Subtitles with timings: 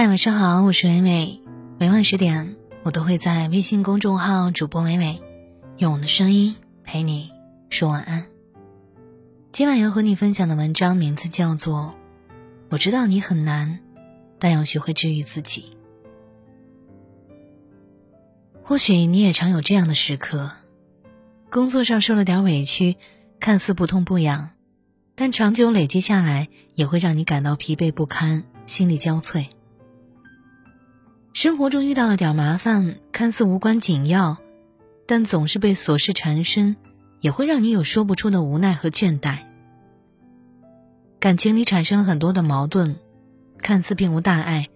[0.00, 1.42] 嗨，晚上好，我是伟伟。
[1.78, 5.20] 每晚十点，我都会在微信公众号主播伟伟，
[5.76, 7.30] 用我的声音陪你
[7.68, 8.24] 说晚安。
[9.50, 11.94] 今晚要和你分享的文章名字叫做
[12.70, 13.80] 《我知道你很难，
[14.38, 15.76] 但要学会治愈自己》。
[18.62, 20.50] 或许你也常有这样的时刻，
[21.50, 22.96] 工作上受了点委屈，
[23.38, 24.52] 看似不痛不痒，
[25.14, 29.44] 但长久累积下来，也会让你感到疲惫不堪，心力交瘁。
[31.32, 34.36] 生活中遇到了点麻烦，看似无关紧要，
[35.06, 36.76] 但总是被琐事缠身，
[37.20, 39.38] 也会让你有说不出的无奈和倦怠。
[41.20, 42.96] 感情里产生了很多的矛盾，
[43.58, 44.68] 看似并无大碍，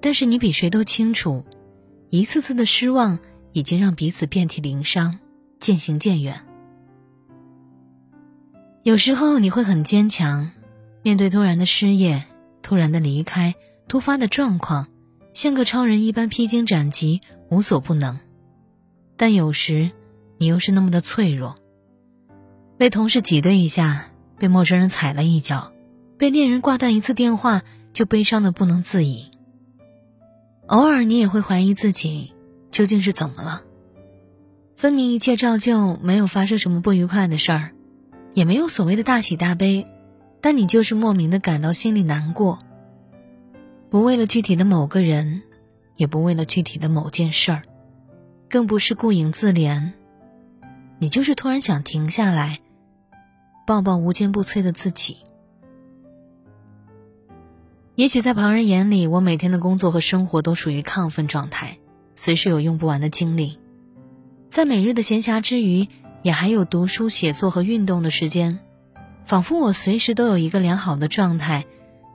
[0.00, 1.44] 但是你比谁都清楚，
[2.10, 3.18] 一次次的失望
[3.52, 5.18] 已经让彼此遍体鳞伤，
[5.58, 6.42] 渐行渐远。
[8.82, 10.50] 有时候你会很坚强，
[11.02, 12.24] 面对突然的失业、
[12.62, 13.54] 突然的离开、
[13.88, 14.86] 突发的状况。
[15.32, 18.18] 像个超人一般披荆斩棘，无所不能，
[19.16, 19.90] 但有时
[20.36, 21.56] 你又是那么的脆弱。
[22.76, 25.72] 被同事挤兑一下，被陌生人踩了一脚，
[26.16, 27.62] 被恋人挂断一次电话，
[27.92, 29.30] 就悲伤的不能自已。
[30.66, 32.34] 偶尔你也会怀疑自己
[32.70, 33.62] 究竟是怎么了。
[34.74, 37.70] 分明一切照旧，没有发生什么不愉快的事儿，
[38.34, 39.86] 也没有所谓的大喜大悲，
[40.40, 42.60] 但你就是莫名的感到心里难过。
[43.90, 45.42] 不为了具体的某个人，
[45.96, 47.62] 也不为了具体的某件事儿，
[48.50, 49.92] 更不是顾影自怜。
[50.98, 52.60] 你就是突然想停下来，
[53.66, 55.16] 抱抱无坚不摧的自己。
[57.94, 61.78] 也许在旁人眼里，我每天的工作和生活都属于亢奋状态，
[62.14, 63.58] 随时有用不完的精力。
[64.48, 65.88] 在每日的闲暇之余，
[66.22, 68.60] 也还有读书、写作和运动的时间，
[69.24, 71.64] 仿佛我随时都有一个良好的状态，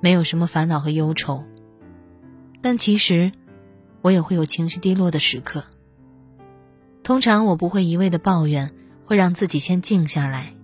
[0.01, 1.43] 没有什么烦恼和忧愁。
[2.63, 3.33] 但其实，
[4.01, 5.65] 我也会有情绪低落的时刻。
[7.03, 8.73] 通常我不会一味的抱怨，
[9.05, 10.55] 会让自己先静下来，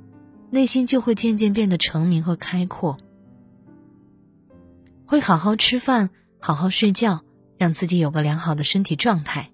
[0.50, 2.98] 内心就会渐渐变得澄明和开阔。
[5.06, 7.26] 会好好吃饭，好好睡觉，
[7.58, 9.52] 让自己有个良好的身体状态，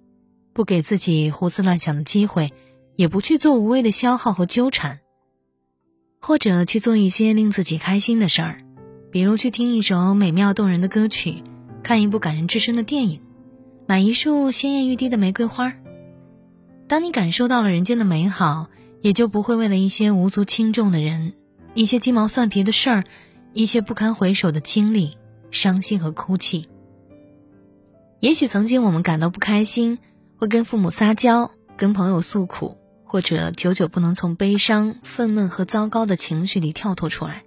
[0.54, 2.54] 不给自己胡思乱想的机会，
[2.96, 5.00] 也不去做无谓的消耗和纠缠，
[6.22, 8.62] 或者去做一些令自己开心的事儿，
[9.12, 11.42] 比如去听一首美妙动人的歌曲。
[11.86, 13.22] 看一部感人至深的电影，
[13.86, 15.72] 买一束鲜艳欲滴的玫瑰花。
[16.88, 21.36] 当你感受到了人间的美好，也就不会为了一些无足轻重的人、
[21.76, 23.04] 一些鸡毛蒜皮的事儿、
[23.54, 25.16] 一些不堪回首的经历
[25.52, 26.68] 伤心和哭泣。
[28.20, 30.00] 也许曾经我们感到不开心，
[30.38, 37.44] 会跟父母撒娇，跟朋友诉苦，或者久久不能从悲伤、愤懑和糟糕的情绪里跳脱出来。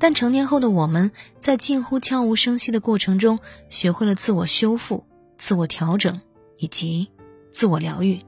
[0.00, 3.38] 但成年后的我们，在近乎悄无声息的过程中，
[3.68, 5.04] 学会了自我修复、
[5.36, 6.22] 自我调整
[6.56, 7.10] 以及
[7.52, 8.18] 自我疗愈。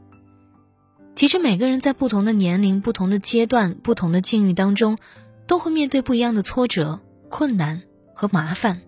[1.16, 4.98] 其实，每个人在不同的年龄、不同的阶段、不同的境遇当中，
[5.46, 7.00] 都会面对不一样的挫折、
[7.30, 7.80] 困难
[8.14, 8.82] 和麻烦。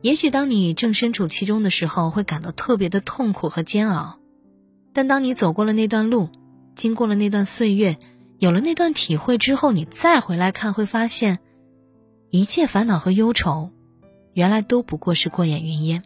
[0.00, 4.18] 也许，当你正身处其中的时候，会感到特别的痛苦和煎熬；
[4.94, 6.30] 但当你走过了那段路，
[6.74, 7.98] 经过了那段岁月，
[8.38, 11.40] 有了那段体会之后，你再回来看，会发现。
[12.34, 13.70] 一切烦恼和忧愁，
[14.32, 16.02] 原来都不过是过眼云烟。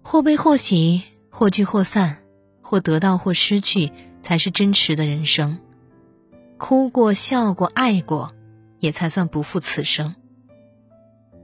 [0.00, 2.18] 或悲或喜，或聚或散，
[2.60, 3.90] 或得到或失去，
[4.22, 5.58] 才是真实的人生。
[6.56, 8.32] 哭过、笑过、爱过，
[8.78, 10.14] 也才算不负此生。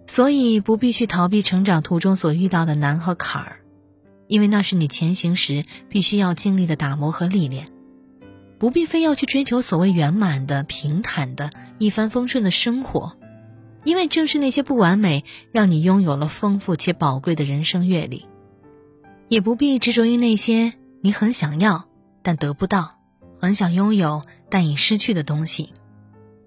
[0.06, 3.58] 所以不必去逃避成长途中所遇到的难和坎儿，
[4.28, 7.66] 因为那是你前行时必须要经历的打磨和历练。
[8.58, 13.16] 不必非要去追求所谓圆满的、平坦的、一帆风顺的生活，
[13.84, 18.26] 因为正是那些不完美，让你拥有了丰富且宝贵的人生阅历。
[19.28, 21.84] 也不必执着于那些你很想要
[22.22, 22.98] 但得不到、
[23.38, 25.72] 很想拥有但已失去的东西，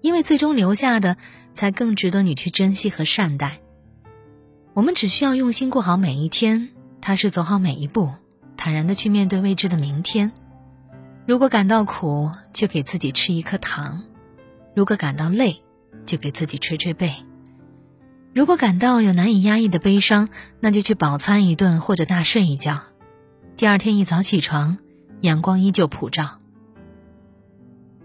[0.02, 1.16] 因为最终留下的
[1.54, 3.60] 才更值得你去珍惜和善待。
[4.74, 6.70] 我们只需要用心过好每一天，
[7.00, 8.10] 踏实走好每一步，
[8.56, 10.32] 坦然的去面对未知的明天。
[11.24, 14.02] 如果感到苦，就给自己吃一颗糖；
[14.74, 15.62] 如果感到累，
[16.04, 17.10] 就给自己捶捶背；
[18.34, 20.28] 如果感到有难以压抑的悲伤，
[20.58, 22.80] 那就去饱餐一顿或者大睡一觉。
[23.56, 24.78] 第二天一早起床，
[25.20, 26.38] 阳光依旧普照。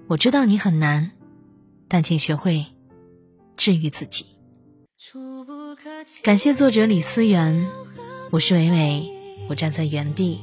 [0.07, 1.11] 我知道你很难，
[1.87, 2.67] 但请学会
[3.55, 4.27] 治愈自己。
[6.21, 7.67] 感谢作者李思源，
[8.29, 9.09] 我是伟伟，
[9.49, 10.39] 我站在原地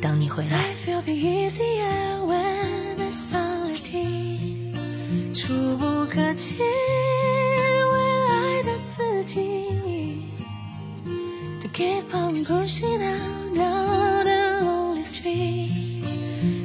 [0.00, 0.66] 等你回来。
[5.32, 6.64] 触不可及未
[8.28, 9.40] 来的自己
[11.60, 16.04] ，To keep on pushing out down the lonely street,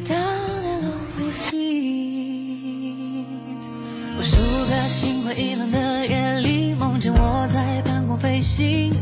[0.05, 3.25] down the lonely street。
[4.17, 4.37] 无数
[4.69, 8.93] 个心灰意冷的夜里，梦见我在半空飞行，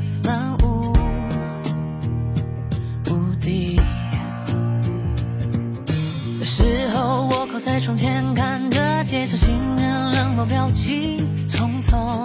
[6.43, 12.21] 有时候我靠在窗前，看着街上行人冷漠表情，匆匆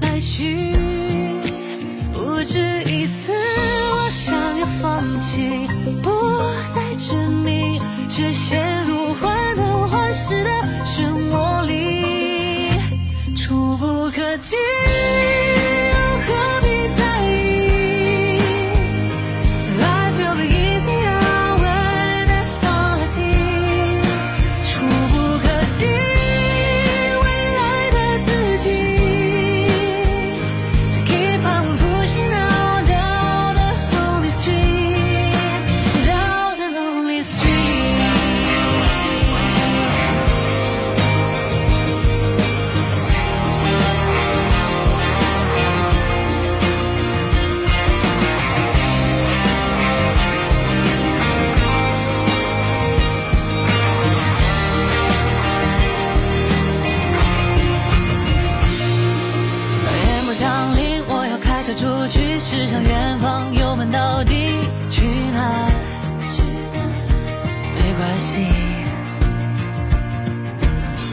[0.00, 0.74] 来去。
[2.12, 5.68] 不止一次，我想要放弃，
[6.02, 6.10] 不
[6.74, 10.50] 再执迷，却陷入患得患失的
[10.84, 12.72] 漩涡里，
[13.36, 14.56] 触不可及。
[62.40, 64.54] 驶向远方，油门到底，
[64.88, 65.68] 去哪？
[66.34, 66.42] 去
[66.72, 66.80] 哪
[67.76, 68.46] 没关系。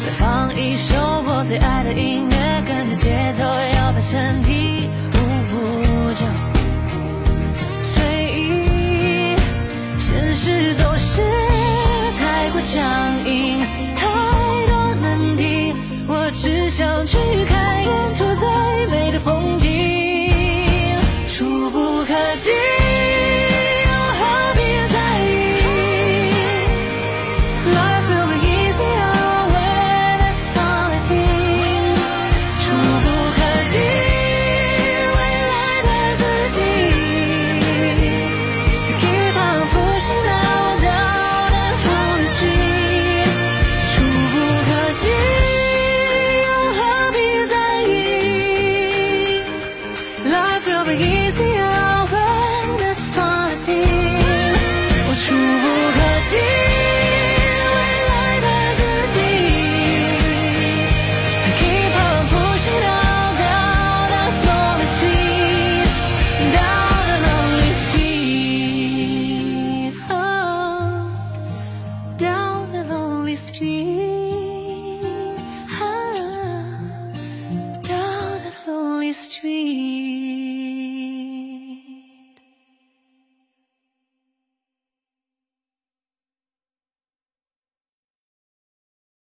[0.05, 0.95] 再放一首
[1.25, 5.17] 我最爱的音乐，跟着节奏摇摆身体，舞
[5.51, 5.83] 步
[6.13, 6.25] 就
[7.83, 8.01] 随
[8.31, 9.35] 意。
[9.97, 11.21] 现实总是
[12.17, 12.81] 太过强
[13.25, 14.07] 硬，太
[14.67, 15.75] 多难题，
[16.07, 17.17] 我只想去。